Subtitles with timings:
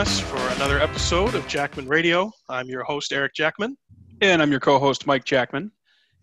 [0.00, 2.32] us for another episode of Jackman Radio.
[2.48, 3.76] I'm your host, Eric Jackman.
[4.22, 5.70] And I'm your co host, Mike Jackman.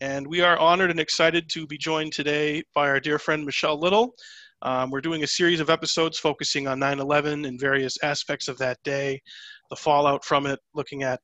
[0.01, 3.79] And we are honored and excited to be joined today by our dear friend, Michelle
[3.79, 4.15] Little.
[4.63, 8.57] Um, we're doing a series of episodes focusing on 9 11 and various aspects of
[8.57, 9.21] that day,
[9.69, 11.21] the fallout from it, looking at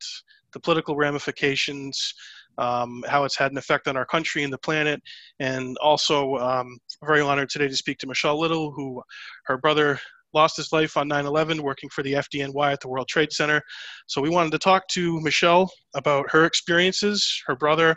[0.54, 2.14] the political ramifications,
[2.60, 5.01] um, how it's had an effect on our country and the planet,
[5.39, 9.01] and also um, very honored today to speak to Michelle Little, who
[9.46, 10.00] her brother
[10.33, 13.61] lost his life on 9-11 working for the fdny at the world trade center.
[14.07, 17.96] So we wanted to talk to michelle about her experiences her brother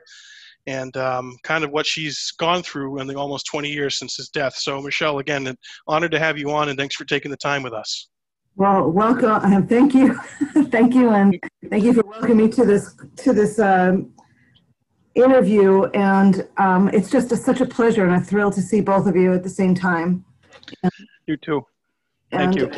[0.68, 4.28] and um, kind of what she's gone through in the almost 20 years since his
[4.28, 4.56] death.
[4.56, 5.54] So michelle again
[5.86, 8.08] honored to have you on and thanks for taking the time with us.
[8.56, 10.14] Well welcome um, thank you.
[10.70, 11.38] Thank you and
[11.70, 14.12] thank you for welcoming me to this to this um,
[15.16, 15.84] interview.
[15.86, 19.16] And um, it's just a, such a pleasure and a thrill to see both of
[19.16, 20.24] you at the same time.
[21.26, 21.62] You too
[22.30, 22.70] Thank you.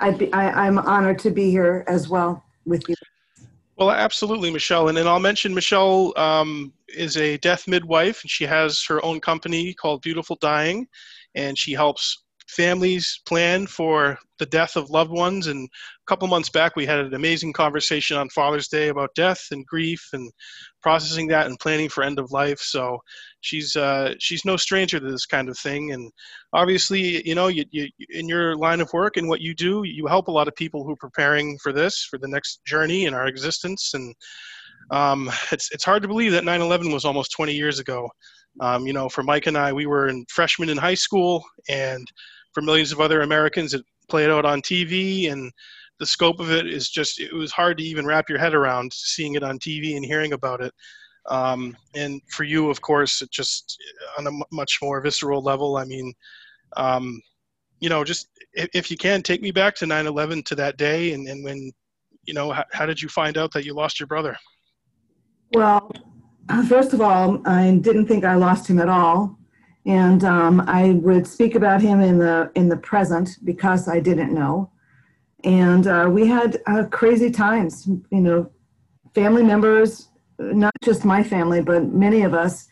[0.00, 2.94] I'd be, I, I'm honored to be here as well with you.
[3.76, 4.88] Well, absolutely, Michelle.
[4.88, 9.20] And then I'll mention Michelle um, is a death midwife, and she has her own
[9.20, 10.88] company called Beautiful Dying,
[11.34, 15.46] and she helps families plan for the death of loved ones.
[15.46, 19.46] And a couple months back, we had an amazing conversation on Father's Day about death
[19.50, 20.30] and grief and
[20.82, 22.60] processing that and planning for end of life.
[22.60, 22.98] So
[23.40, 25.92] she's uh, she's no stranger to this kind of thing.
[25.92, 26.10] And
[26.52, 30.06] obviously, you know, you, you, in your line of work and what you do, you
[30.06, 33.14] help a lot of people who are preparing for this, for the next journey in
[33.14, 33.94] our existence.
[33.94, 34.14] And
[34.90, 38.08] um, it's it's hard to believe that 9/11 was almost 20 years ago.
[38.60, 42.10] Um, you know, for Mike and I, we were in freshmen in high school, and
[42.56, 45.52] for millions of other Americans, it played out on TV, and
[45.98, 48.90] the scope of it is just it was hard to even wrap your head around
[48.94, 50.72] seeing it on TV and hearing about it.
[51.28, 53.78] Um, and for you, of course, it just
[54.18, 55.76] on a much more visceral level.
[55.76, 56.14] I mean,
[56.78, 57.20] um,
[57.80, 61.12] you know, just if, if, you can take me back to 9/11 to that day,
[61.12, 61.70] and, and when,
[62.24, 64.34] you know, how, how did you find out that you lost your brother?
[65.52, 65.92] Well,
[66.66, 69.35] first of all, I didn't think I lost him at all
[69.86, 74.34] and um, I would speak about him in the in the present because I didn't
[74.34, 74.70] know.
[75.44, 78.50] And uh, we had uh, crazy times, you know,
[79.14, 80.08] family members,
[80.38, 82.66] not just my family, but many of us,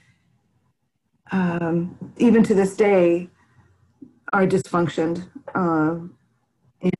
[1.30, 3.28] um, even to this day,
[4.32, 5.28] are dysfunctioned.
[5.54, 6.08] Uh,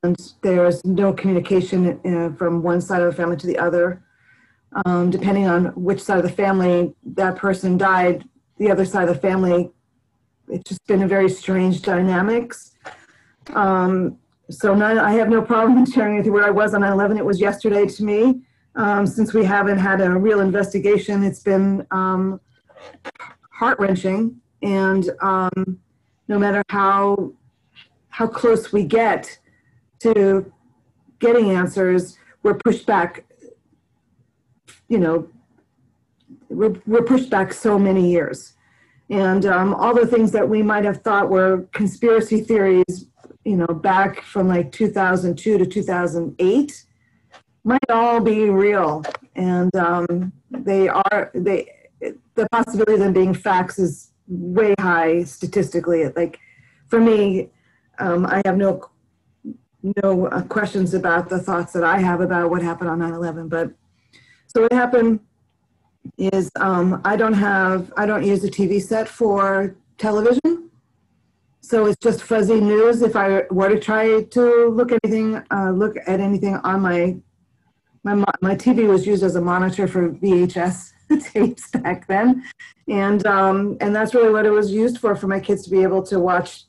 [0.02, 4.00] and there's no communication uh, from one side of the family to the other.
[4.86, 8.25] Um, depending on which side of the family that person died,
[8.58, 9.70] the other side of the family
[10.49, 12.72] it's just been a very strange dynamics.
[13.55, 14.19] Um,
[14.50, 17.19] so I have no problem sharing with you where I was on 9/11.
[17.19, 18.43] It was yesterday to me.
[18.77, 22.41] Um, since we haven't had a real investigation, it's been um,
[23.50, 25.78] heart wrenching, and um,
[26.28, 27.32] no matter how
[28.09, 29.38] how close we get
[30.00, 30.53] to
[31.21, 33.25] getting answers, we're pushed back.
[34.88, 35.28] You know,
[36.49, 38.55] we're, we're pushed back so many years
[39.10, 43.06] and um, all the things that we might have thought were conspiracy theories,
[43.44, 46.84] you know, back from like 2002 to 2008,
[47.64, 49.03] might all be real,
[49.34, 51.70] and um, they are they.
[52.34, 56.06] The possibility of them being facts is way high statistically.
[56.09, 56.38] Like
[56.88, 57.50] for me,
[57.98, 58.91] um, I have no
[59.82, 63.48] no uh, questions about the thoughts that I have about what happened on 9/11.
[63.48, 63.70] But
[64.47, 65.20] so it happened
[66.19, 70.70] is um, I don't have, I don't use a TV set for television.
[71.60, 73.03] So it's just fuzzy news.
[73.03, 77.16] If I were to try to look anything, uh, look at anything on my,
[78.03, 80.93] my, my TV was used as a monitor for VHS
[81.32, 82.44] tapes back then.
[82.87, 85.82] And, um, and that's really what it was used for, for my kids to be
[85.82, 86.64] able to watch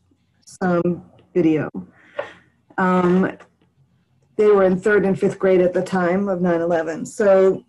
[0.45, 1.03] some
[1.33, 1.69] video.
[2.77, 3.37] Um,
[4.37, 7.07] they were in third and fifth grade at the time of 9-11.
[7.07, 7.63] So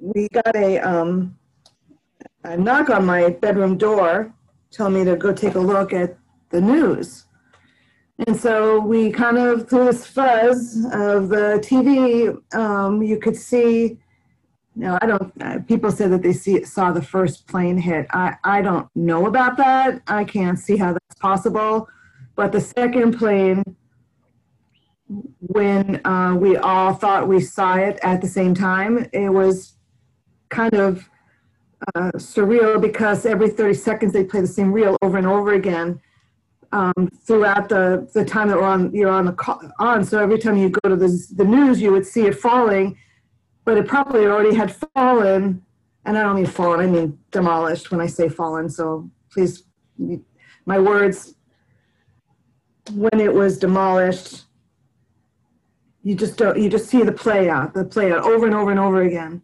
[0.00, 1.36] we got a, um,
[2.44, 4.32] a knock on my bedroom door
[4.70, 6.16] telling me to go take a look at
[6.50, 7.24] the news.
[8.26, 13.98] And so we kind of, through this fuzz of the TV, um, you could see.
[14.74, 18.06] Now, I don't, uh, people say that they see, saw the first plane hit.
[18.10, 20.02] I, I don't know about that.
[20.06, 21.88] I can't see how that's possible.
[22.34, 23.64] But the second plane,
[25.40, 29.75] when uh, we all thought we saw it at the same time, it was
[30.48, 31.08] kind of
[31.94, 36.00] uh, surreal because every 30 seconds they play the same reel over and over again
[36.72, 40.04] um, throughout the, the time that we're on, you're on the on.
[40.04, 42.98] So every time you go to the, the news, you would see it falling,
[43.64, 45.62] but it probably already had fallen.
[46.04, 48.68] And I don't mean fallen, I mean demolished when I say fallen.
[48.68, 49.64] So please,
[50.64, 51.34] my words,
[52.92, 54.44] when it was demolished,
[56.02, 58.70] you just don't you just see the play out the play out over and over
[58.70, 59.42] and over again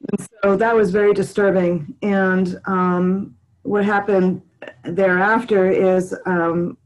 [0.00, 1.94] and so that was very disturbing.
[2.02, 4.42] And um, what happened
[4.84, 6.76] thereafter is um,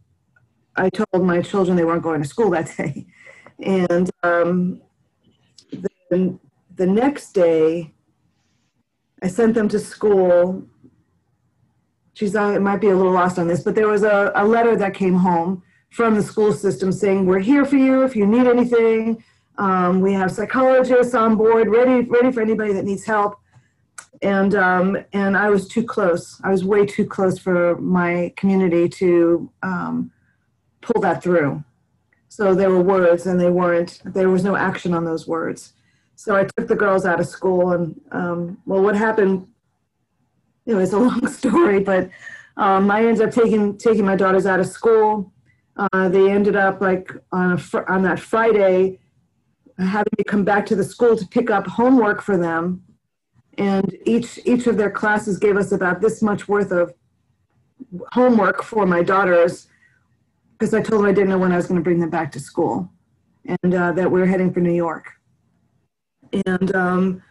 [0.76, 3.06] i told my children they weren't going to school that day.
[3.60, 4.80] And um,
[6.10, 6.38] the,
[6.76, 7.92] the next day
[9.22, 10.66] i sent them to school.
[12.14, 14.76] She's it might be a little lost on this but there was a, a letter
[14.76, 15.62] that came home
[15.92, 19.22] from the school system saying, we're here for you if you need anything.
[19.58, 23.38] Um, we have psychologists on board, ready, ready for anybody that needs help.
[24.22, 26.40] And, um, and I was too close.
[26.44, 30.12] I was way too close for my community to um,
[30.80, 31.62] pull that through.
[32.28, 35.74] So there were words and they weren't, there was no action on those words.
[36.14, 39.48] So I took the girls out of school and, um, well, what happened,
[40.66, 42.08] it was a long story, but
[42.56, 45.32] um, I ended up taking, taking my daughters out of school
[45.76, 48.98] uh, they ended up like on, fr- on that Friday
[49.86, 52.82] having to come back to the school to pick up homework for them.
[53.58, 56.94] And each, each of their classes gave us about this much worth of
[58.12, 59.68] homework for my daughters
[60.52, 62.30] because I told them I didn't know when I was going to bring them back
[62.32, 62.90] to school
[63.62, 65.10] and uh, that we were heading for New York.
[66.46, 67.22] And um,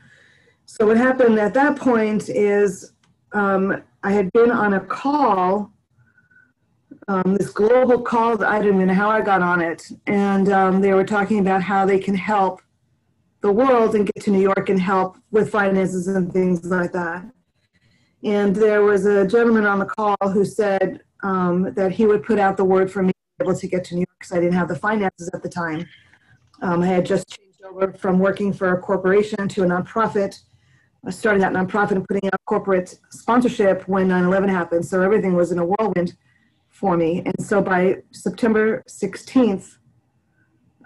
[0.65, 2.93] so what happened at that point is
[3.33, 5.71] um, I had been on a call
[7.07, 9.89] um, this global call that I didn't even know how I got on it.
[10.07, 12.61] And um, they were talking about how they can help
[13.41, 17.25] the world and get to New York and help with finances and things like that.
[18.23, 22.37] And there was a gentleman on the call who said um, that he would put
[22.37, 24.39] out the word for me to be able to get to New York because I
[24.39, 25.87] didn't have the finances at the time.
[26.61, 30.39] Um, I had just changed over from working for a corporation to a nonprofit,
[31.09, 34.85] starting that nonprofit and putting out corporate sponsorship when 9 11 happened.
[34.85, 36.15] So everything was in a whirlwind
[36.81, 37.21] for me.
[37.25, 39.77] And so by September 16th,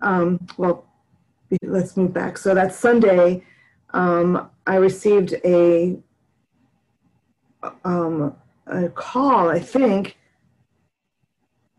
[0.01, 0.85] um, well,
[1.63, 2.37] let's move back.
[2.37, 3.43] So that Sunday,
[3.91, 5.97] um, I received a,
[7.85, 8.35] um,
[8.67, 10.17] a call, I think,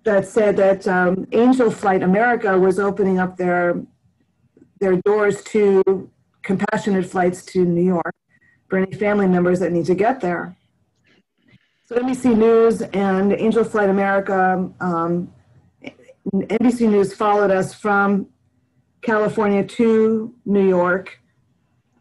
[0.05, 3.83] that said that um, Angel Flight America was opening up their
[4.79, 6.11] their doors to
[6.43, 8.15] compassionate flights to New York
[8.69, 10.55] for any family members that need to get there.
[11.89, 15.33] So NBC News and Angel Flight America, um,
[16.35, 18.27] NBC News followed us from
[19.03, 21.17] California to New York,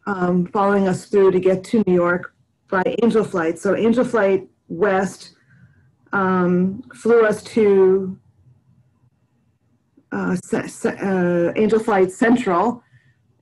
[0.08, 2.34] um, following us through to get to New York
[2.68, 3.60] by Angel Flight.
[3.60, 5.36] So Angel Flight West
[6.14, 8.18] um, flew us to
[10.12, 12.82] uh, uh, Angel Flight Central,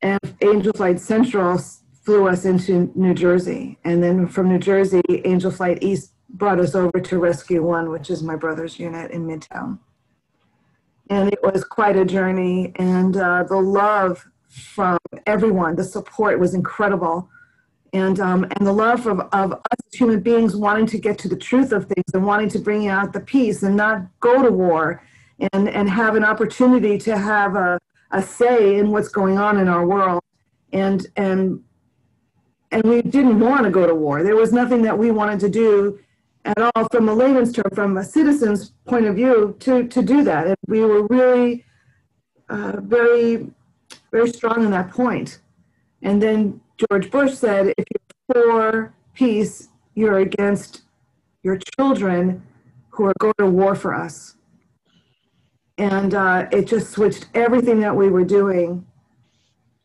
[0.02, 1.58] and Angel Flight Central
[2.04, 3.80] flew us into New Jersey.
[3.86, 8.10] And then from New Jersey, Angel Flight East brought us over to Rescue One, which
[8.10, 9.80] is my brother's unit in Midtown.
[11.10, 16.54] And it was quite a journey, and uh, the love from everyone, the support was
[16.54, 17.30] incredible.
[17.92, 21.28] And, um, and the love of, of us as human beings wanting to get to
[21.28, 24.52] the truth of things and wanting to bring out the peace and not go to
[24.52, 25.04] war
[25.54, 27.80] and, and have an opportunity to have a,
[28.12, 30.24] a say in what's going on in our world.
[30.72, 31.64] And, and,
[32.72, 34.24] and we didn't want to go to war.
[34.24, 36.00] There was nothing that we wanted to do
[36.46, 40.24] at all from a layman's term, from a citizen's point of view, to, to do
[40.24, 40.48] that.
[40.48, 41.66] And we were really
[42.50, 43.48] uh, very,
[44.12, 45.40] very strong on that point.
[46.02, 50.82] And then George Bush said, if you're for peace, you're against
[51.44, 52.44] your children
[52.90, 54.36] who are going to war for us.
[55.78, 58.86] And uh, it just switched everything that we were doing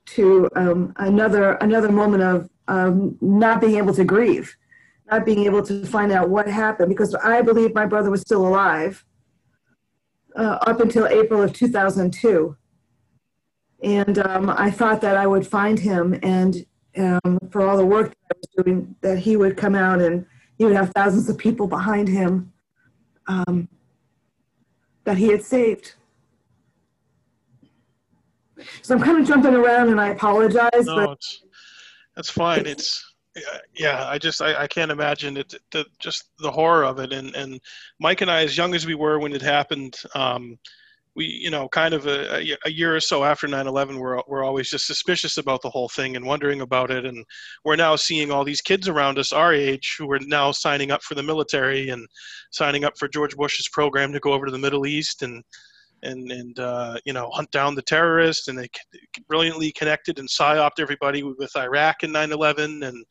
[0.06, 4.56] to um, another another moment of um, not being able to grieve
[5.10, 8.46] not being able to find out what happened because I believe my brother was still
[8.46, 9.04] alive
[10.36, 12.56] uh, up until April of 2002.
[13.82, 18.08] And um, I thought that I would find him and um, for all the work
[18.08, 21.38] that I was doing, that he would come out and he would have thousands of
[21.38, 22.52] people behind him
[23.28, 23.68] um,
[25.04, 25.94] that he had saved.
[28.82, 30.84] So I'm kind of jumping around and I apologize.
[30.84, 31.44] No, but it's,
[32.16, 32.66] that's fine.
[32.66, 33.07] It's,
[33.74, 35.54] yeah, I just I, I can't imagine it.
[35.72, 37.60] The, just the horror of it, and and
[38.00, 40.58] Mike and I, as young as we were when it happened, um,
[41.14, 44.70] we you know kind of a, a year or so after 9/11, we're we're always
[44.70, 47.24] just suspicious about the whole thing and wondering about it, and
[47.64, 51.02] we're now seeing all these kids around us our age who are now signing up
[51.02, 52.06] for the military and
[52.50, 55.42] signing up for George Bush's program to go over to the Middle East and
[56.02, 58.68] and and uh, you know hunt down the terrorists, and they
[59.28, 63.04] brilliantly connected and psyoped everybody with Iraq and 9/11, and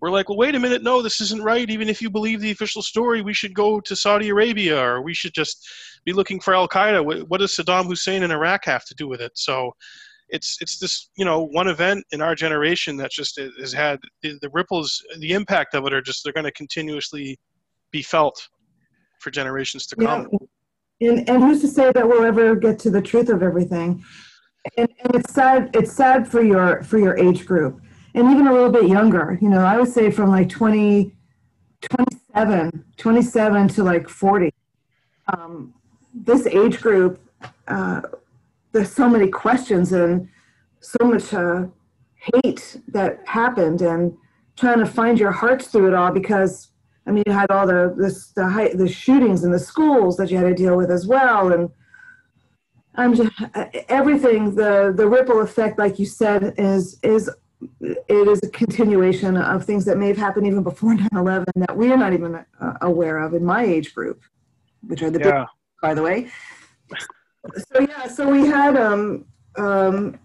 [0.00, 1.68] we're like, well, wait a minute, no, this isn't right.
[1.70, 5.14] Even if you believe the official story, we should go to Saudi Arabia, or we
[5.14, 5.68] should just
[6.04, 7.04] be looking for Al Qaeda.
[7.04, 9.32] What, what does Saddam Hussein in Iraq have to do with it?
[9.34, 9.72] So.
[10.34, 14.38] It's, it's this you know one event in our generation that just has had the,
[14.40, 17.38] the ripples the impact of it are just they're going to continuously
[17.90, 18.48] be felt
[19.20, 20.28] for generations to come.
[20.32, 20.38] Yeah.
[21.02, 24.04] And, and who's to say that we'll ever get to the truth of everything?
[24.76, 25.74] And, and it's sad.
[25.74, 27.80] It's sad for your for your age group,
[28.14, 29.38] and even a little bit younger.
[29.42, 31.12] You know, I would say from like 20,
[31.80, 34.54] 27, 27 to like 40.
[35.36, 35.74] Um,
[36.14, 37.20] this age group,
[37.66, 38.02] uh,
[38.70, 40.28] there's so many questions and
[40.78, 41.64] so much uh,
[42.14, 44.16] hate that happened, and
[44.56, 46.68] trying to find your hearts through it all because
[47.06, 50.30] I mean, you had all the this, the high, the shootings in the schools that
[50.30, 51.70] you had to deal with as well, and
[52.94, 53.32] I'm just
[53.88, 54.54] everything.
[54.54, 57.28] The the ripple effect, like you said, is is
[57.80, 61.90] it is a continuation of things that may have happened even before 9/11 that we
[61.90, 64.22] are not even uh, aware of in my age group,
[64.86, 65.40] which are the Yeah.
[65.40, 65.46] big,
[65.80, 66.30] by the way.
[67.72, 69.24] So yeah, so we had um
[69.56, 70.18] um.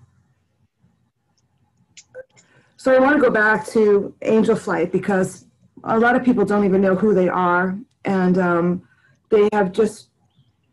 [2.79, 5.46] So I want to go back to Angel Flight because
[5.83, 8.87] a lot of people don't even know who they are, and um,
[9.29, 10.09] they have just,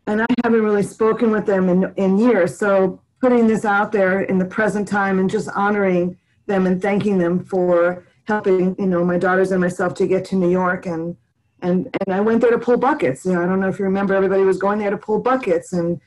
[0.07, 2.57] and I haven't really spoken with them in, in years.
[2.57, 7.17] So putting this out there in the present time and just honoring them and thanking
[7.17, 11.15] them for helping, you know, my daughters and myself to get to New York and
[11.61, 13.25] and and I went there to pull buckets.
[13.25, 15.73] You know, I don't know if you remember, everybody was going there to pull buckets,
[15.73, 15.99] and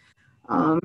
[0.48, 0.80] um,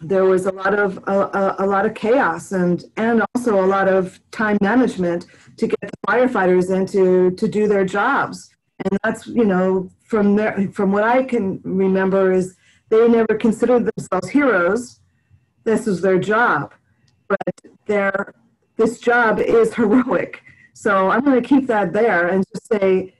[0.00, 3.66] there was a lot of a, a, a lot of chaos and and also a
[3.66, 5.26] lot of time management
[5.56, 8.50] to get the firefighters in to to do their jobs.
[8.84, 12.56] And that's you know from there from what I can remember is
[12.88, 15.00] they never considered themselves heroes.
[15.64, 16.74] This was their job,
[17.28, 17.38] but
[17.86, 18.34] their
[18.76, 20.42] this job is heroic.
[20.74, 23.14] So I'm going to keep that there and just say,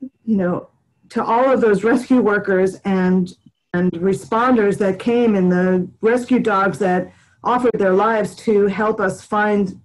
[0.00, 0.68] you know,
[1.10, 3.32] to all of those rescue workers and
[3.74, 7.12] and responders that came and the rescue dogs that
[7.44, 9.80] offered their lives to help us find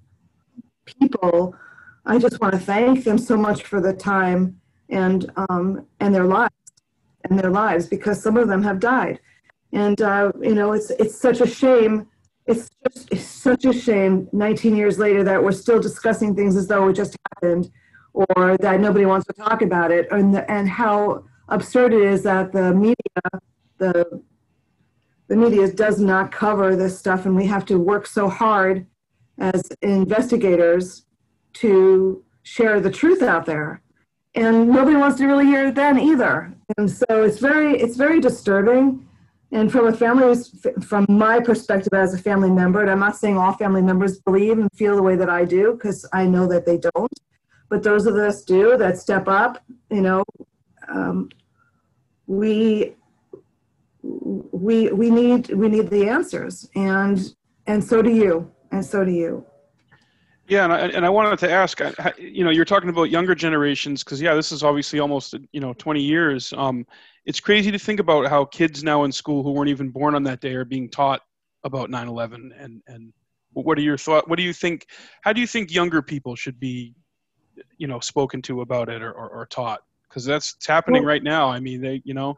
[0.85, 1.55] people.
[2.05, 6.25] I just want to thank them so much for the time and um, and their
[6.25, 6.53] lives
[7.23, 9.19] and their lives because some of them have died,
[9.71, 12.07] and uh, you know it's it's such a shame.
[12.45, 14.27] It's just it's such a shame.
[14.33, 17.71] 19 years later, that we're still discussing things as though it just happened,
[18.13, 22.23] or that nobody wants to talk about it, and the, and how absurd it is
[22.23, 22.95] that the media
[23.77, 24.21] the
[25.27, 28.85] the media does not cover this stuff and we have to work so hard
[29.39, 31.05] as investigators
[31.53, 33.81] to share the truth out there.
[34.35, 36.53] And nobody wants to really hear it then either.
[36.77, 39.07] And so it's very it's very disturbing.
[39.51, 40.35] And from a family
[40.81, 44.57] from my perspective as a family member and i'm not saying all family members believe
[44.57, 47.13] and feel the way that i do because i know that they don't.
[47.69, 50.23] But those of us do that step up you know
[50.87, 51.29] um,
[52.25, 52.95] we
[54.01, 56.67] we we need we need the answers.
[56.75, 57.19] And
[57.67, 58.51] and so do you.
[58.71, 59.45] And so do you
[60.47, 61.79] Yeah, and I, and I wanted to ask,
[62.17, 65.73] you know, you're talking about younger generations because yeah, this is obviously almost you know
[65.73, 66.53] 20 years.
[66.57, 66.85] Um,
[67.25, 70.23] it's crazy to think about how kids now in school who weren't even born on
[70.23, 71.21] that day are being taught
[71.63, 73.13] about 9/11 and and
[73.53, 74.27] what are your thought?
[74.27, 74.87] What do you think?
[75.21, 76.93] How do you think younger people should be,
[77.77, 79.81] you know, spoken to about it or, or, or taught?
[80.09, 81.49] Because that's it's happening Well- right now.
[81.49, 82.37] I mean, they, you know,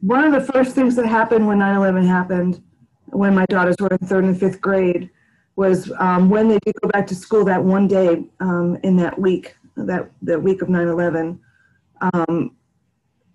[0.00, 2.62] one of the first things that happened when 9-11 happened
[3.06, 5.10] when my daughters were in third and fifth grade
[5.56, 9.18] was um, when they did go back to school that one day um, in that
[9.18, 11.38] week that the week of 9-11
[12.00, 12.56] um,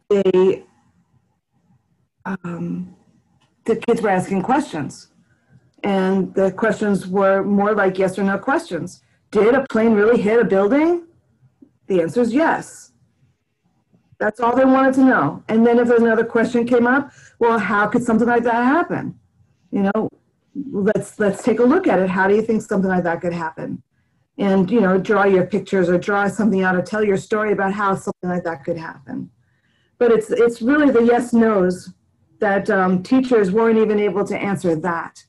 [0.09, 0.63] they
[2.25, 2.95] um,
[3.65, 5.07] the kids were asking questions
[5.83, 10.39] and the questions were more like yes or no questions did a plane really hit
[10.39, 11.05] a building
[11.87, 12.89] the answer is yes
[14.19, 15.43] that's all they wanted to know.
[15.47, 19.17] And then if another question came up, well, how could something like that happen?
[19.71, 20.09] You know,
[20.71, 22.09] let's let's take a look at it.
[22.09, 23.81] How do you think something like that could happen?
[24.37, 27.73] And you know, draw your pictures or draw something out or tell your story about
[27.73, 29.29] how something like that could happen.
[29.97, 31.93] But it's it's really the yes nos
[32.39, 35.23] that um, teachers weren't even able to answer that,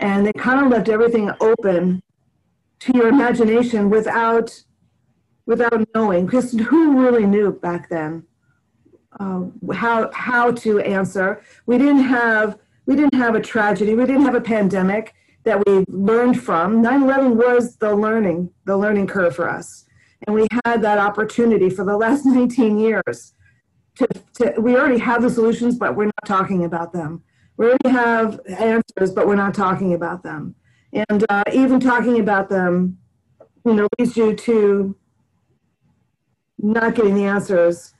[0.00, 2.02] and they kind of left everything open
[2.80, 4.62] to your imagination without
[5.46, 8.22] without knowing because who really knew back then
[9.18, 13.94] uh, how how to answer we didn't have we didn't have a tragedy.
[13.94, 15.14] We didn't have a pandemic
[15.44, 16.82] that we learned from.
[16.82, 19.84] 9-11 was the learning the learning curve for us.
[20.26, 23.34] And we had that opportunity for the last 19 years
[23.96, 27.22] to, to we already have the solutions but we're not talking about them.
[27.58, 30.54] We already have answers, but we're not talking about them.
[30.92, 32.98] And uh, even talking about them,
[33.66, 34.96] you know, leads you to
[36.58, 37.92] not getting the answers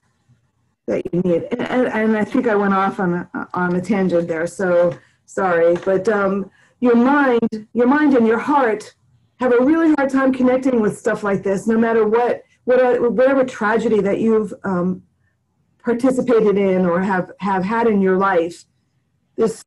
[0.89, 1.45] that you need.
[1.53, 5.77] And, and, I think I went off on a, on a tangent there, so sorry.
[5.85, 8.95] But um, your mind, your mind and your heart
[9.39, 13.45] have a really hard time connecting with stuff like this, no matter what, what whatever
[13.45, 15.03] tragedy that you've um,
[15.85, 18.65] participated in or have, have had in your life.
[19.37, 19.63] This,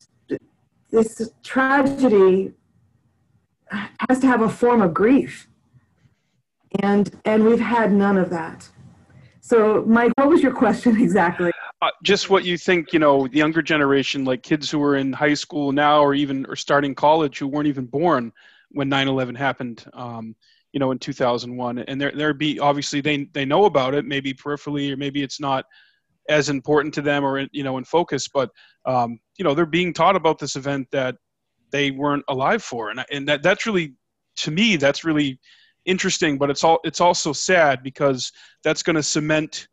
[0.89, 2.51] this tragedy
[4.09, 5.47] has to have a form of grief.
[6.81, 8.70] And, and we've had none of that.
[9.51, 11.51] So, Mike, what was your question exactly?
[11.81, 15.11] Uh, just what you think, you know, the younger generation, like kids who are in
[15.11, 18.31] high school now or even or starting college who weren't even born
[18.69, 20.37] when 9/11 happened, um,
[20.71, 24.33] you know, in 2001, and there there be obviously they they know about it, maybe
[24.33, 25.65] peripherally or maybe it's not
[26.29, 28.49] as important to them or you know in focus, but
[28.85, 31.17] um, you know they're being taught about this event that
[31.73, 33.95] they weren't alive for, and and that that's really
[34.37, 35.37] to me that's really
[35.85, 38.31] interesting, but it's all it's also sad because
[38.63, 39.67] that's going to cement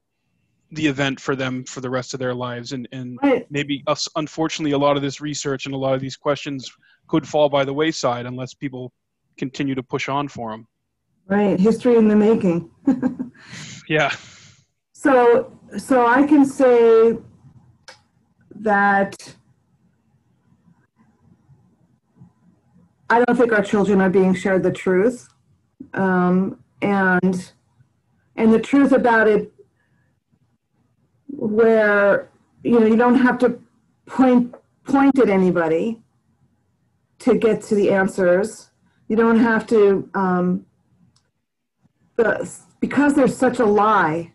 [0.73, 2.73] the event for them for the rest of their lives.
[2.73, 3.47] And and right.
[3.51, 6.71] maybe us unfortunately a lot of this research and a lot of these questions
[7.09, 8.93] could fall by the wayside unless people
[9.39, 10.67] continue to push on for them
[11.29, 11.61] right.
[11.61, 12.71] History in the making.
[13.89, 14.13] Yeah.
[14.93, 17.17] So so i can say
[18.55, 19.35] that
[23.11, 25.29] i don't think our children are being shared the truth
[25.95, 27.53] um, and
[28.37, 29.53] and the truth about it
[31.29, 32.31] where
[32.63, 33.59] you know you don't have to
[34.07, 34.55] point
[34.85, 36.01] point at anybody
[37.21, 38.71] to get to the answers.
[39.09, 40.67] You don't have to um,
[42.81, 44.33] because there's such a lie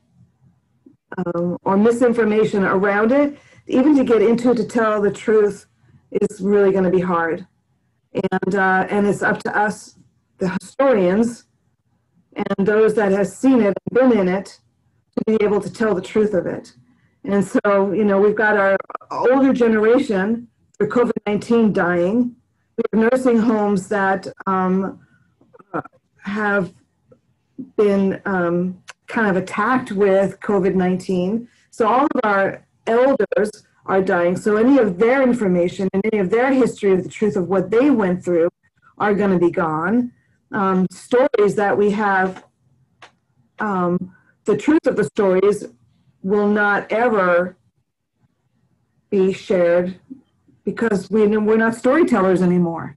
[1.17, 5.67] um, or misinformation around it even to get into it to tell the truth
[6.11, 7.47] is really going to be hard.
[8.13, 9.97] And uh, and it's up to us
[10.37, 11.45] the historians
[12.35, 14.59] and those that have seen it and been in it
[15.17, 16.73] to be able to tell the truth of it.
[17.23, 18.77] And so, you know, we've got our
[19.11, 22.35] older generation for COVID 19 dying.
[22.77, 24.99] We have nursing homes that um,
[26.17, 26.73] have
[27.77, 31.47] been um, kind of attacked with COVID 19.
[31.69, 33.51] So, all of our elders
[33.85, 34.35] are dying.
[34.35, 37.69] So, any of their information and any of their history of the truth of what
[37.69, 38.49] they went through
[38.97, 40.11] are going to be gone
[40.53, 42.45] um, stories that we have,
[43.59, 44.13] um,
[44.45, 45.65] the truth of the stories
[46.21, 47.57] will not ever
[49.09, 49.99] be shared
[50.63, 52.95] because we, we're not storytellers anymore.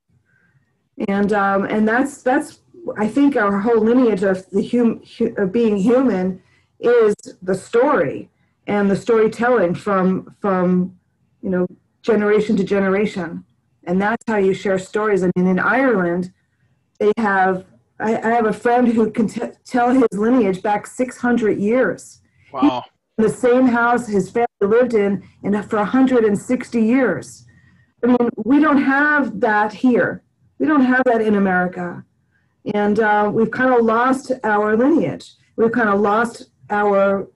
[1.09, 2.61] And, um, and that's, that's,
[2.97, 5.03] I think our whole lineage of the hum,
[5.37, 6.43] of being human
[6.79, 8.31] is the story
[8.67, 10.97] and the storytelling from, from,
[11.43, 11.67] you know,
[12.03, 13.45] generation to generation.
[13.85, 15.23] And that's how you share stories.
[15.23, 16.33] I mean, in Ireland,
[16.99, 17.65] they have
[17.99, 22.21] I, I have a friend who can t- tell his lineage back 600 years.
[22.53, 22.85] Wow.
[23.17, 27.47] The same house his family lived in, in for 160 years.
[28.05, 30.23] I mean, we don't have that here.
[30.59, 32.05] We don't have that in America.
[32.75, 35.33] And uh, we've kind of lost our lineage.
[35.57, 37.29] We've kind of lost our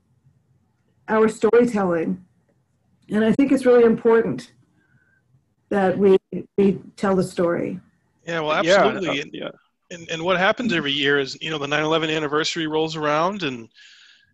[1.09, 2.25] our storytelling.
[3.11, 4.53] And I think it's really important
[5.71, 6.19] that we
[6.59, 7.81] we tell the story.
[8.27, 9.17] Yeah, well, absolutely.
[9.17, 9.51] Yeah, yeah.
[9.91, 13.69] And, and what happens every year is, you know, the 9/11 anniversary rolls around and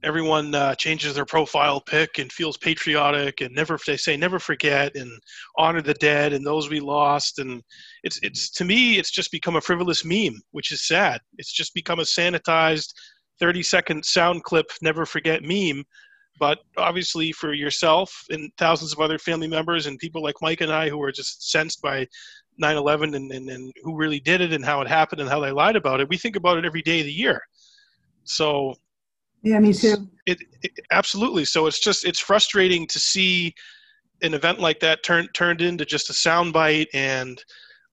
[0.04, 4.94] everyone uh, changes their profile pic and feels patriotic and never they say never forget
[4.94, 5.10] and
[5.56, 7.62] honor the dead and those we lost and
[8.04, 11.74] it's it's to me it's just become a frivolous meme which is sad it's just
[11.74, 12.88] become a sanitized
[13.40, 15.82] 30 second sound clip never forget meme
[16.38, 20.72] but obviously for yourself and thousands of other family members and people like mike and
[20.72, 22.06] i who are just sensed by
[22.62, 25.50] 9-11 and, and, and who really did it and how it happened and how they
[25.50, 27.40] lied about it we think about it every day of the year
[28.24, 28.74] so
[29.42, 33.54] yeah me too it, it absolutely so it's just it's frustrating to see
[34.22, 37.42] an event like that turned turned into just a soundbite and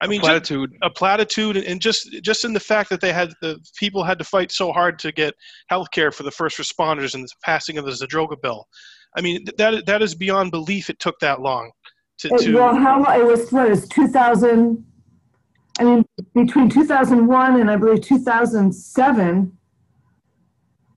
[0.01, 3.33] I mean, a platitude, a platitude, and just just in the fact that they had
[3.41, 5.33] the people had to fight so hard to get
[5.67, 8.67] health care for the first responders and the passing of the Zadroga bill.
[9.15, 10.89] I mean, that that is beyond belief.
[10.89, 11.71] It took that long
[12.23, 14.85] to, to well, how it was what is 2000?
[15.79, 19.57] I mean, between 2001 and I believe 2007,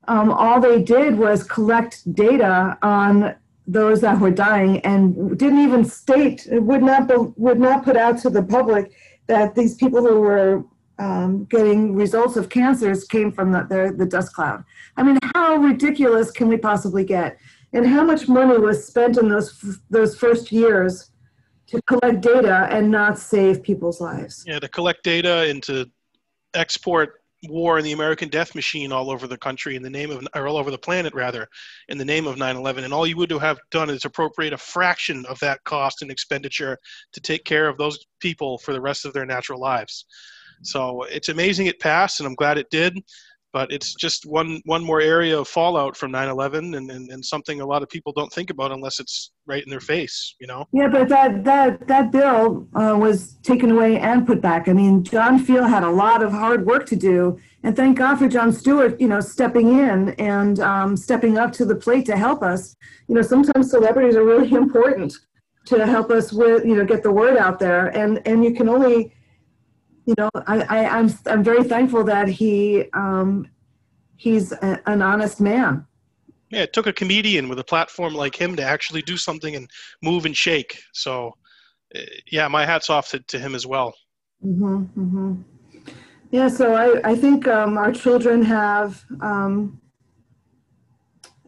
[0.09, 3.35] um, all they did was collect data on
[3.67, 8.19] those that were dying and didn't even state would not be, would not put out
[8.19, 8.93] to the public
[9.27, 10.65] that these people who were
[10.99, 14.65] um, getting results of cancers came from the, the, the dust cloud.
[14.97, 17.39] I mean, how ridiculous can we possibly get?
[17.73, 21.11] And how much money was spent in those those first years
[21.69, 24.45] to collect data and not save people's lives.
[24.47, 25.91] Yeah, to collect data and to
[26.55, 30.27] export war and the American death machine all over the country in the name of,
[30.35, 31.47] or all over the planet rather,
[31.89, 32.85] in the name of 9/11.
[32.85, 36.79] And all you would have done is appropriate a fraction of that cost and expenditure
[37.13, 40.07] to take care of those people for the rest of their natural lives.
[40.63, 42.99] So it's amazing it passed, and I'm glad it did
[43.53, 47.61] but it's just one one more area of fallout from 9-11 and, and, and something
[47.61, 50.67] a lot of people don't think about unless it's right in their face you know?
[50.73, 54.69] Yeah but that that that bill uh, was taken away and put back.
[54.69, 58.17] I mean john Feal had a lot of hard work to do and thank god
[58.17, 62.17] for Jon Stewart you know stepping in and um, stepping up to the plate to
[62.17, 62.77] help us.
[63.09, 65.15] You know sometimes celebrities are really important
[65.67, 68.69] to help us with you know get the word out there and and you can
[68.69, 69.13] only
[70.07, 73.49] you know, I, I, am I'm, I'm very thankful that he um,
[74.16, 75.85] he's a, an honest man.
[76.51, 79.69] Yeah, it took a comedian with a platform like him to actually do something and
[80.03, 80.81] move and shake.
[80.92, 81.35] So,
[81.95, 83.95] uh, yeah, my hat's off to, to him as well.
[84.45, 85.42] Mm-hmm, mm-hmm.
[86.31, 89.81] Yeah, so I, I think um, our children have um,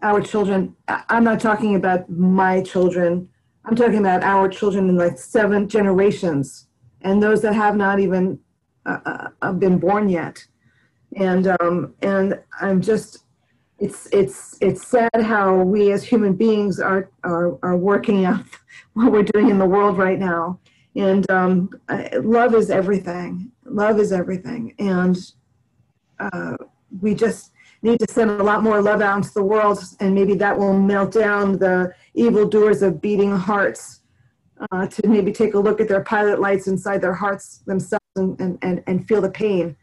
[0.02, 0.74] our children.
[0.88, 3.28] I'm not talking about my children.
[3.64, 6.66] I'm talking about our children in like seven generations,
[7.02, 8.40] and those that have not even
[8.86, 10.46] uh, uh, I've been born yet,
[11.16, 13.24] and um, and I'm just
[13.78, 18.44] it's it's it's sad how we as human beings are are are working out
[18.94, 20.58] what we're doing in the world right now.
[20.96, 21.70] And um,
[22.22, 23.52] love is everything.
[23.64, 25.16] Love is everything, and
[26.18, 26.56] uh,
[27.00, 30.34] we just need to send a lot more love out into the world, and maybe
[30.34, 33.97] that will melt down the evil doers of beating hearts.
[34.72, 38.58] Uh, to maybe take a look at their pilot lights inside their hearts themselves and,
[38.62, 39.76] and, and feel the pain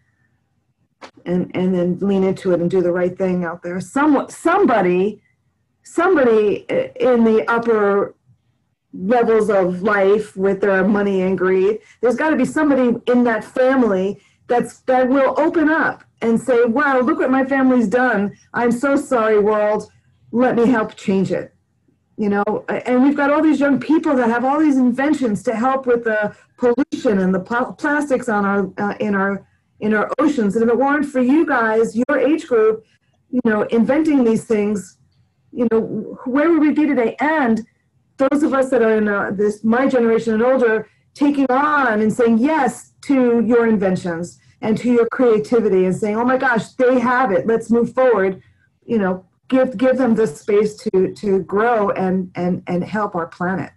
[1.25, 3.79] and, and then lean into it and do the right thing out there.
[3.79, 5.21] Some, somebody,
[5.83, 6.65] somebody
[6.99, 8.15] in the upper
[8.93, 13.45] levels of life with their money and greed, there's got to be somebody in that
[13.45, 18.37] family that's that will open up and say, "Wow, look what my family's done.
[18.53, 19.91] I'm so sorry, world.
[20.31, 21.54] Let me help change it."
[22.17, 25.55] You know, and we've got all these young people that have all these inventions to
[25.55, 29.45] help with the pollution and the pl- plastics on our uh, in our
[29.81, 30.55] in our oceans.
[30.55, 32.85] And if it weren't for you guys, your age group,
[33.29, 34.97] you know, inventing these things,
[35.51, 37.17] you know, where would we be today?
[37.19, 37.65] And
[38.17, 42.13] those of us that are in uh, this my generation and older, taking on and
[42.13, 46.99] saying yes to your inventions and to your creativity and saying, oh my gosh, they
[46.99, 47.45] have it.
[47.45, 48.41] Let's move forward.
[48.85, 53.27] You know, give give them the space to to grow and and and help our
[53.27, 53.71] planet.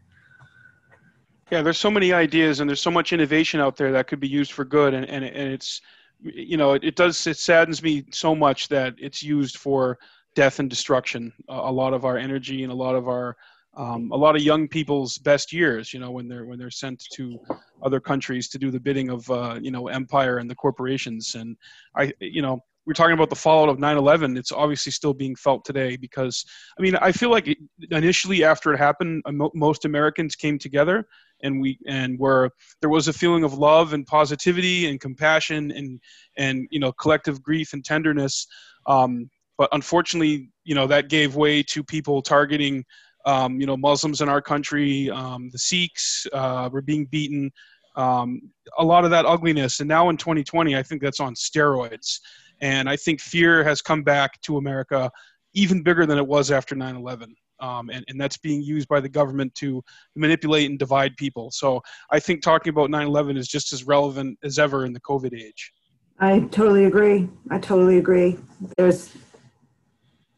[1.51, 4.29] Yeah, there's so many ideas and there's so much innovation out there that could be
[4.29, 5.81] used for good, and and, and it's
[6.21, 9.99] you know it, it does it saddens me so much that it's used for
[10.35, 11.33] death and destruction.
[11.49, 13.37] A, lot of our energy and a lot of our
[13.77, 17.05] um, a lot of young people's best years, you know, when they're when they're sent
[17.15, 17.39] to
[17.83, 21.35] other countries to do the bidding of uh, you know empire and the corporations.
[21.35, 21.57] And
[21.97, 24.39] I, you know, we're talking about the fallout of 9/11.
[24.39, 26.43] It's obviously still being felt today because
[26.79, 27.55] I mean I feel like
[27.91, 29.23] initially after it happened,
[29.55, 31.07] most Americans came together
[31.43, 36.01] and we and where there was a feeling of love and positivity and compassion and
[36.39, 38.47] and you know collective grief and tenderness
[38.87, 42.83] um, but unfortunately you know that gave way to people targeting
[43.27, 47.51] um, you know muslims in our country um, the sikhs uh, were being beaten
[47.97, 48.41] um,
[48.79, 52.21] a lot of that ugliness and now in 2020 i think that's on steroids
[52.61, 55.11] and i think fear has come back to america
[55.55, 57.29] even bigger than it was after 9-11
[57.61, 59.83] um, and, and that's being used by the government to
[60.15, 61.51] manipulate and divide people.
[61.51, 65.35] So I think talking about 9/11 is just as relevant as ever in the COVID
[65.35, 65.73] age.
[66.21, 67.29] I totally agree.
[67.51, 68.39] I totally agree.
[68.77, 69.13] There's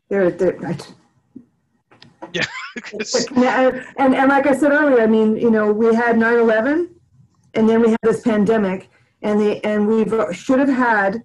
[0.08, 0.58] there there.
[0.66, 0.76] I,
[2.32, 2.44] yeah.
[3.98, 6.88] and, and like I said earlier, I mean, you know, we had 9/11,
[7.54, 8.88] and then we had this pandemic,
[9.22, 10.04] and the and we
[10.34, 11.22] should have had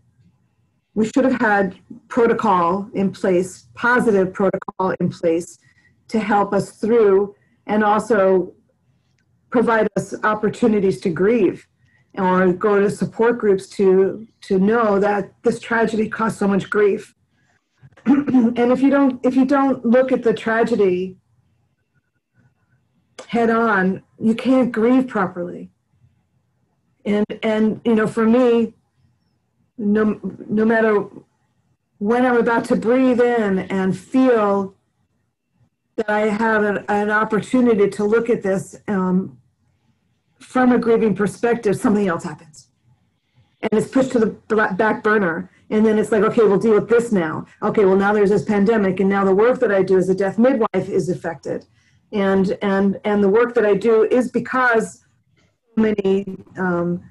[0.96, 1.78] we should have had
[2.08, 5.60] protocol in place, positive protocol in place
[6.08, 7.36] to help us through
[7.68, 8.54] and also
[9.50, 11.68] provide us opportunities to grieve
[12.18, 17.14] or go to support groups to to know that this tragedy caused so much grief.
[18.06, 21.18] And if you don't if you don't look at the tragedy
[23.28, 25.72] head on you can't grieve properly.
[27.06, 28.75] And and you know for me
[29.78, 31.06] no no matter
[32.00, 34.76] when i'm about to breathe in and feel
[35.96, 39.38] that I have an, an opportunity to look at this um,
[40.40, 42.68] from a grieving perspective, something else happens.
[43.62, 44.28] And it's pushed to the
[44.78, 45.50] back burner.
[45.70, 47.46] And then it's like, okay, we'll deal with this now.
[47.64, 50.14] Okay, well, now there's this pandemic, and now the work that I do as a
[50.14, 51.66] death midwife is affected.
[52.12, 55.04] And, and, and the work that I do is because
[55.76, 57.04] many um,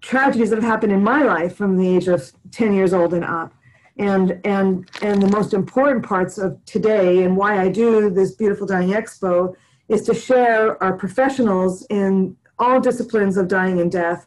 [0.00, 3.24] tragedies that have happened in my life from the age of 10 years old and
[3.24, 3.52] up.
[3.98, 8.66] And, and, and the most important parts of today and why I do this Beautiful
[8.66, 9.54] Dying Expo
[9.88, 14.26] is to share our professionals in all disciplines of dying and death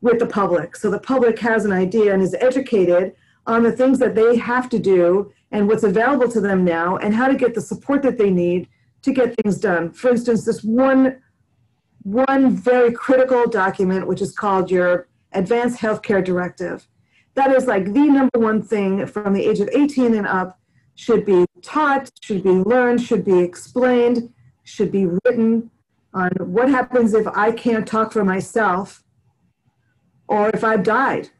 [0.00, 0.76] with the public.
[0.76, 3.14] So the public has an idea and is educated
[3.46, 7.14] on the things that they have to do and what's available to them now and
[7.14, 8.68] how to get the support that they need
[9.02, 9.92] to get things done.
[9.92, 11.20] For instance, this one,
[12.06, 16.86] one very critical document, which is called your Advanced Healthcare Directive.
[17.34, 20.56] That is like the number one thing from the age of 18 and up
[20.94, 25.68] should be taught, should be learned, should be explained, should be written
[26.14, 29.02] on what happens if I can't talk for myself
[30.28, 31.30] or if I've died.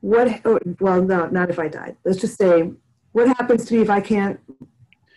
[0.00, 1.96] What, oh, well, no, not if I died.
[2.02, 2.72] Let's just say,
[3.12, 4.40] what happens to me if I can't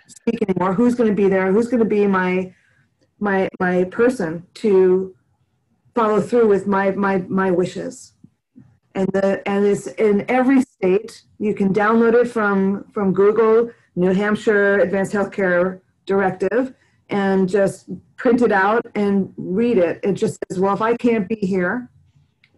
[0.08, 0.74] speak anymore?
[0.74, 1.50] Who's going to be there?
[1.54, 2.54] Who's going to be my,
[3.24, 5.16] my, my person to
[5.96, 8.14] follow through with my, my, my wishes?
[8.96, 11.24] And the, and it's in every state.
[11.40, 16.74] You can download it from, from Google, New Hampshire Advanced Healthcare Directive,
[17.10, 20.00] and just print it out and read it.
[20.04, 21.90] It just says, well, if I can't be here,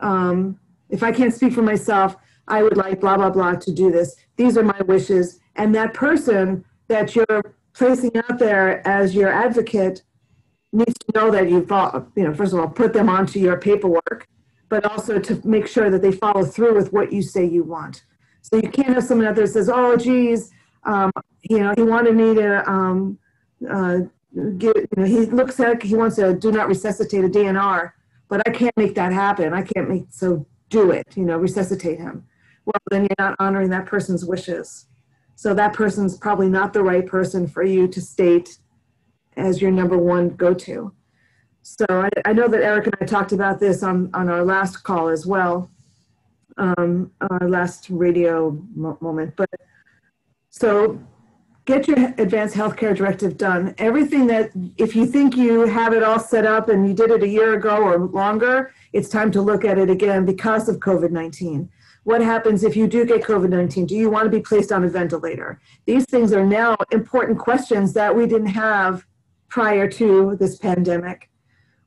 [0.01, 2.15] um, if I can't speak for myself,
[2.47, 4.15] I would like blah, blah, blah to do this.
[4.35, 5.39] These are my wishes.
[5.55, 10.03] And that person that you're placing out there as your advocate
[10.75, 11.69] needs to know that you've,
[12.15, 14.27] you know, first of all, put them onto your paperwork,
[14.69, 18.03] but also to make sure that they follow through with what you say you want.
[18.41, 20.51] So you can't have someone out there that says, oh, geez,
[20.83, 21.11] um,
[21.41, 23.17] you know, he wanted me to um,
[23.69, 23.99] uh,
[24.57, 27.91] get, you know, he looks like he wants to do not resuscitate a DNR,
[28.27, 29.53] but I can't make that happen.
[29.53, 32.25] I can't make, so do it, you know, resuscitate him.
[32.65, 34.87] Well, then you're not honoring that person's wishes.
[35.35, 38.57] So that person's probably not the right person for you to state
[39.37, 40.93] as your number one go-to.
[41.61, 44.83] So I, I know that Eric and I talked about this on, on our last
[44.83, 45.71] call as well,
[46.57, 49.35] um, our last radio mo moment.
[49.35, 49.49] But
[50.51, 51.01] so
[51.65, 53.73] get your advanced healthcare directive done.
[53.79, 57.23] Everything that, if you think you have it all set up and you did it
[57.23, 61.09] a year ago or longer, it's time to look at it again because of COVID
[61.09, 61.67] 19.
[62.03, 63.87] What happens if you do get COVID 19?
[63.87, 65.59] Do you want to be placed on a ventilator?
[65.87, 69.03] These things are now important questions that we didn't have
[69.55, 71.29] prior to this pandemic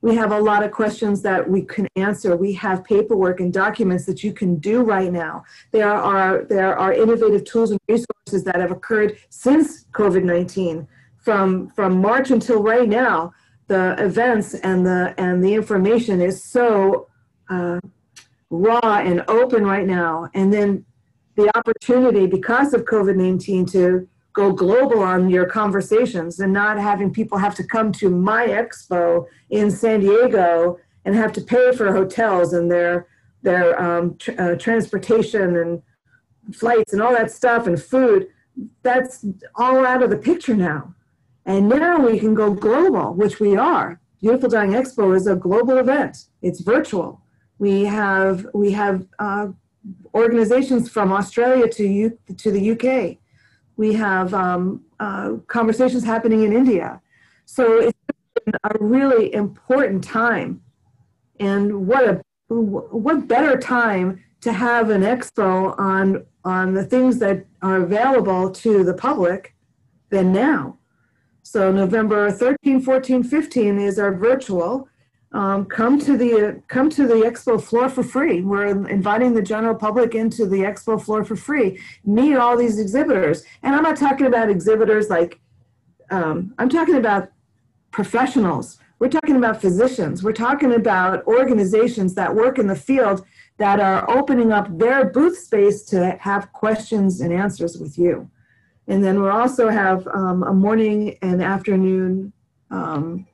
[0.00, 2.36] we have a lot of questions that we can answer.
[2.36, 5.42] We have paperwork and documents that you can do right now.
[5.72, 10.86] There are, there are innovative tools and resources that have occurred since COVID-19.
[11.18, 13.32] From, from March until right now,
[13.66, 17.08] the events and the, and the information is so
[17.50, 17.80] uh,
[18.50, 20.30] raw and open right now.
[20.32, 20.84] And then
[21.34, 27.36] the opportunity because of COVID-19 to go global on your conversations and not having people
[27.38, 32.52] have to come to my expo in San Diego and have to pay for hotels
[32.52, 33.08] and their
[33.42, 35.82] their um, tr uh, transportation and
[36.60, 38.20] flights and all that stuff and food.
[38.88, 39.14] That's
[39.62, 40.82] all out of the picture now.
[41.44, 43.88] And now we can go global, which we are.
[44.20, 46.14] Beautiful Dying Expo is a global event.
[46.42, 47.10] It's virtual.
[47.58, 49.46] We have we have uh,
[50.22, 52.88] organizations from Australia to U to the UK
[53.78, 57.00] we have um, uh, conversations happening in India.
[57.46, 57.98] So it's
[58.64, 60.60] a really important time.
[61.40, 67.46] And what a what better time to have an expo on on the things that
[67.62, 69.54] are available to the public
[70.10, 70.78] than now.
[71.42, 74.88] So November 13, 14, 15 is our virtual
[75.32, 78.40] um, come to the come to the expo floor for free.
[78.40, 81.80] We're inviting the general public into the expo floor for free.
[82.04, 85.40] Meet all these exhibitors, and I'm not talking about exhibitors like
[86.10, 87.30] um, I'm talking about
[87.90, 88.78] professionals.
[88.98, 90.24] We're talking about physicians.
[90.24, 93.24] We're talking about organizations that work in the field
[93.58, 98.28] that are opening up their booth space to have questions and answers with you.
[98.88, 102.32] And then we'll also have um, a morning and afternoon
[102.70, 103.26] um,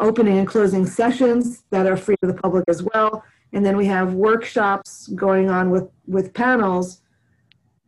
[0.00, 3.22] opening and closing sessions that are free to the public as well.
[3.52, 7.02] And then we have workshops going on with, with panels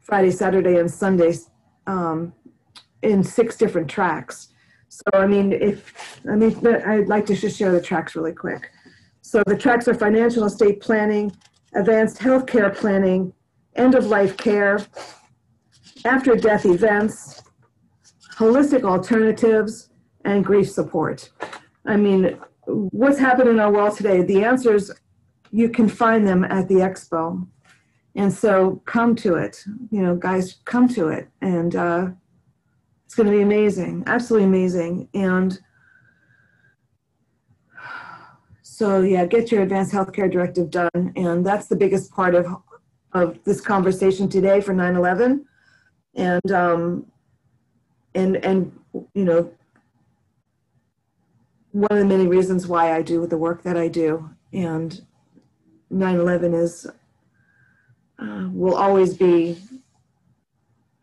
[0.00, 1.34] Friday, Saturday, and Sunday
[1.86, 2.32] um,
[3.02, 4.48] in six different tracks.
[4.88, 8.70] So, I mean, if, I mean, I'd like to just share the tracks really quick.
[9.22, 11.34] So the tracks are financial estate planning,
[11.74, 13.32] advanced healthcare planning,
[13.76, 14.84] end of life care,
[16.04, 17.42] after death events,
[18.36, 19.88] holistic alternatives,
[20.24, 21.30] and grief support.
[21.84, 24.22] I mean, what's happened in our world today?
[24.22, 24.90] The answers,
[25.50, 27.46] you can find them at the expo.
[28.14, 32.08] And so come to it, you know, guys, come to it and uh,
[33.06, 35.08] It's going to be amazing, absolutely amazing.
[35.14, 35.58] And
[38.62, 41.12] so, yeah, get your advanced healthcare directive done.
[41.16, 42.46] And that's the biggest part of,
[43.12, 45.46] of this conversation today for 9 11.
[46.14, 47.06] And, um,
[48.14, 48.78] and, and,
[49.14, 49.50] you know,
[51.72, 54.30] one of the many reasons why I do the work that I do.
[54.52, 55.04] And
[55.90, 56.86] 9 11 is,
[58.18, 59.58] uh, will always be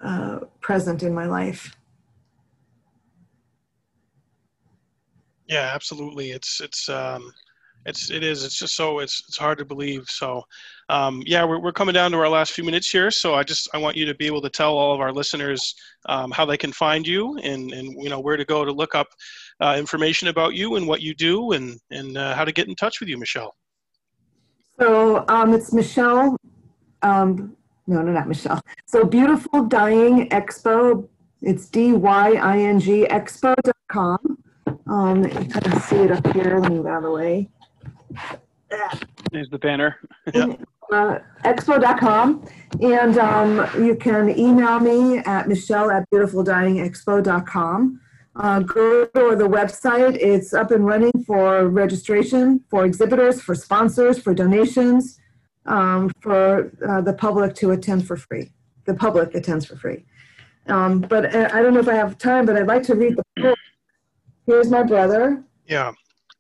[0.02, 1.76] uh, present in my life.
[5.48, 6.30] Yeah, absolutely.
[6.30, 7.34] It's it's um,
[7.86, 8.44] it's it is.
[8.44, 10.08] It's just so it's it's hard to believe.
[10.08, 10.44] So,
[10.90, 13.12] um, yeah, we're we're coming down to our last few minutes here.
[13.12, 15.76] So I just I want you to be able to tell all of our listeners
[16.08, 18.96] um, how they can find you and and you know where to go to look
[18.96, 19.08] up
[19.62, 22.76] uh, information about you and what you do and and uh, how to get in
[22.76, 23.56] touch with you, Michelle.
[24.80, 26.36] So um, it's Michelle.
[27.04, 28.62] Um, no, no, not Michelle.
[28.88, 31.08] So Beautiful Dying Expo.
[31.42, 34.38] It's D Y I N G Expo.com.
[34.88, 36.60] Um, you can see it up here.
[36.60, 37.50] Let me move out of the way.
[39.32, 39.98] There's the banner.
[40.34, 40.56] Yeah.
[40.92, 42.44] Uh, expo.com.
[42.82, 48.02] And um, you can email me at michelle at beautifuldyingexpo.com.
[48.36, 50.16] Uh, go to the website.
[50.16, 55.20] It's up and running for registration, for exhibitors, for sponsors, for donations,
[55.66, 58.52] um, for uh, the public to attend for free.
[58.86, 60.06] The public attends for free.
[60.68, 63.18] Um, but uh, I don't know if I have time, but I'd like to read
[63.18, 63.58] the book.
[64.46, 65.44] Here's my brother.
[65.68, 65.92] Yeah,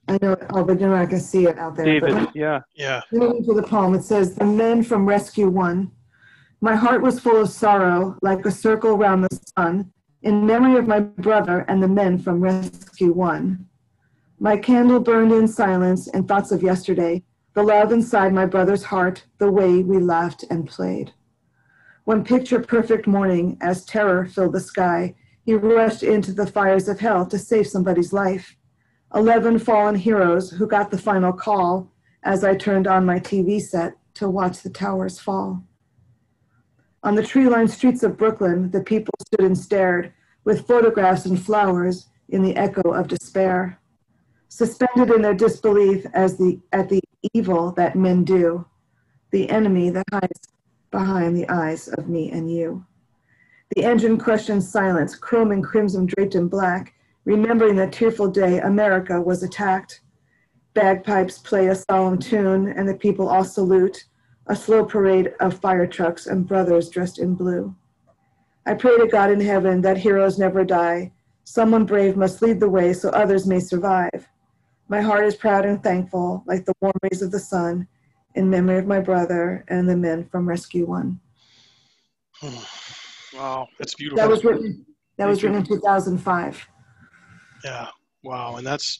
[0.09, 2.01] I know, oh, but you're not going to see it out there.
[2.01, 2.61] but- yeah.
[2.75, 5.91] yeah, Moving to the poem, it says, The men from Rescue One.
[6.61, 9.91] My heart was full of sorrow, like a circle round the sun,
[10.23, 13.67] in memory of my brother and the men from Rescue One.
[14.39, 19.23] My candle burned in silence and thoughts of yesterday, the love inside my brother's heart,
[19.37, 21.13] the way we laughed and played.
[22.05, 25.13] One picture perfect morning, as terror filled the sky,
[25.45, 28.55] he rushed into the fires of hell to save somebody's life.
[29.13, 31.91] Eleven fallen heroes who got the final call
[32.23, 35.63] as I turned on my TV set to watch the towers fall.
[37.01, 41.41] On the tree lined streets of Brooklyn, the people stood and stared with photographs and
[41.41, 43.79] flowers in the echo of despair,
[44.49, 47.01] suspended in their disbelief as the, at the
[47.33, 48.65] evil that men do,
[49.31, 50.49] the enemy that hides
[50.91, 52.85] behind the eyes of me and you.
[53.75, 56.93] The engine crushed in silence, chrome and crimson draped in black,
[57.29, 60.01] remembering the tearful day America was attacked.
[60.73, 64.05] Bagpipes play a solemn tune, and the people all salute,
[64.47, 67.75] a slow parade of fire trucks and brothers dressed in blue.
[68.65, 71.11] I pray to God in heaven that heroes never die.
[71.43, 74.27] Someone brave must lead the way so others may survive.
[74.87, 77.87] My heart is proud and thankful, like the warm rays of the sun,
[78.33, 81.19] in memory of my brother and the men from Rescue One.
[83.31, 83.67] Wow.
[83.77, 84.17] that's beautiful.
[84.17, 84.83] That was written.
[85.17, 85.49] That was you.
[85.49, 86.67] written in 2005.
[87.63, 87.87] Yeah,
[88.23, 88.99] wow, and that's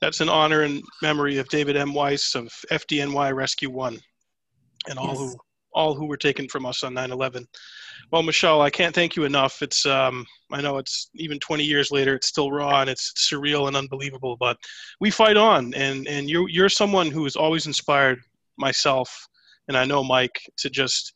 [0.00, 1.92] that's an honor and memory of David M.
[1.92, 3.98] Weiss of FDNY Rescue One,
[4.88, 5.18] and all Yes.
[5.18, 5.36] who
[5.72, 7.46] all who were taken from us on 9/11.
[8.10, 9.62] Well, Michelle, I can't thank you enough.
[9.62, 13.68] It's um, I know it's even 20 years later, it's still raw and it's surreal
[13.68, 14.56] and unbelievable, but
[15.00, 18.18] we fight on, and and you're you're someone who has always inspired
[18.58, 19.26] myself,
[19.68, 21.12] and I know Mike to just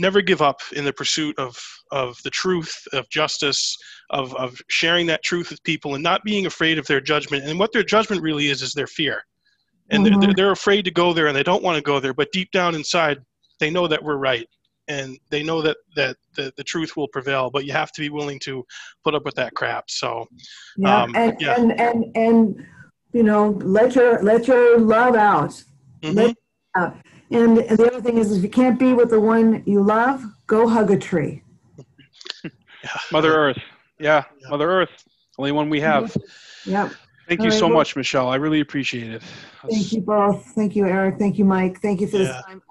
[0.00, 3.76] never give up in the pursuit of of the truth, of justice,
[4.10, 7.44] of of sharing that truth with people, and not being afraid of their judgment.
[7.44, 9.22] And what their judgment really is is their fear,
[9.90, 12.14] and they're, they're they're afraid to go there, and they don't want to go there.
[12.14, 13.18] But deep down inside,
[13.60, 14.48] they know that we're right,
[14.88, 17.50] and they know that that the, the truth will prevail.
[17.50, 18.64] But you have to be willing to
[19.04, 19.90] put up with that crap.
[19.90, 20.26] So
[20.76, 21.54] Yeah, Um, and, yeah.
[21.56, 22.66] and and and
[23.12, 25.62] you know, let your let your love out.
[26.02, 26.14] mhm.
[26.14, 26.36] Let
[26.76, 26.96] out.
[27.30, 30.66] And the other thing is, if you can't be with the one you love, go
[30.68, 31.42] hug a tree.
[33.12, 33.58] Mother Earth.
[33.98, 34.48] Yeah, Yeah.
[34.48, 34.90] Mother Earth.
[35.38, 36.16] Only one we have.
[36.66, 36.92] Yep.
[37.28, 38.28] Thank All you right, so well- much, Michelle.
[38.28, 39.22] I really appreciate it.
[39.70, 40.44] Thank you both.
[40.56, 41.18] Thank you, Eric.
[41.18, 41.80] Thank you, Mike.
[41.80, 42.42] Thank you for this Yeah.
[42.42, 42.62] time.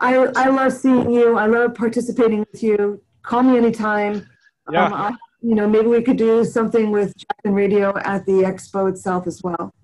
[0.00, 1.36] I I love seeing you.
[1.36, 3.02] I love participating with you.
[3.22, 4.26] Call me anytime.
[4.70, 4.86] Yeah.
[4.86, 8.88] Um, I, you know, maybe we could do something with Jackman Radio at the expo
[8.88, 9.74] itself as well.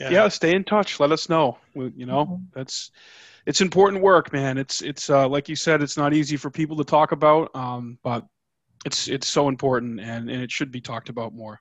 [0.00, 0.10] yeah.
[0.10, 0.28] yeah.
[0.28, 0.98] stay in touch.
[1.00, 1.58] Let us know.
[1.74, 2.40] We- You know, Mhm.
[2.54, 2.90] that's
[3.48, 4.58] it's important work, man.
[4.58, 7.98] It's it's uh, like you said, it's not easy for people to talk about, um,
[8.04, 8.26] but
[8.84, 11.58] it's it's so important, and and it should be talked about more.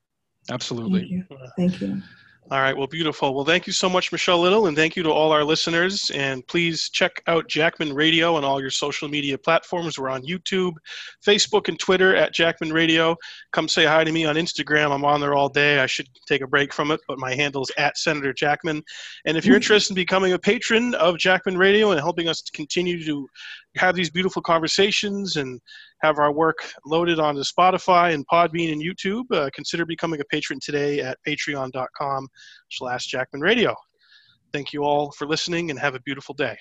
[0.52, 1.00] Absolutely.
[1.00, 1.26] Thank you.
[1.58, 2.02] Thank you.
[2.50, 3.36] All right, well, beautiful.
[3.36, 6.10] Well, thank you so much, Michelle Little, and thank you to all our listeners.
[6.14, 10.00] And please check out Jackman Radio on all your social media platforms.
[10.00, 10.76] We're on YouTube,
[11.26, 13.18] Facebook, and Twitter at Jackman Radio.
[13.52, 14.96] Come say hi to me on Instagram.
[14.96, 15.80] I'm on there all day.
[15.80, 18.82] I should take a break from it, but my handle is at Senator Jackman.
[19.26, 19.64] And if you're hmm.
[19.64, 23.28] interested in becoming a patron of Jackman Radio and helping us to continue to
[23.76, 25.60] have these beautiful conversations and
[26.02, 30.60] have our work loaded onto Spotify and Podbean and YouTube, uh, consider becoming a patron
[30.62, 32.28] today at patreon.com
[32.72, 33.76] slash jackman radio.
[34.54, 36.58] Thank you all for listening and have a beautiful day.